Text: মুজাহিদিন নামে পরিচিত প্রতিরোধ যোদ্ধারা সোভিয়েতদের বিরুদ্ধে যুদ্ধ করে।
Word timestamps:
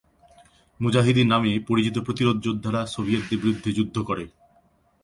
মুজাহিদিন 0.79 1.27
নামে 1.27 1.51
পরিচিত 1.67 1.95
প্রতিরোধ 1.99 2.37
যোদ্ধারা 2.45 2.81
সোভিয়েতদের 2.93 3.41
বিরুদ্ধে 3.41 3.69
যুদ্ধ 3.77 3.95
করে। 4.09 4.23